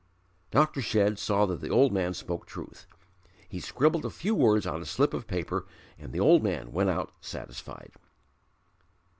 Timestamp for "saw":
1.19-1.45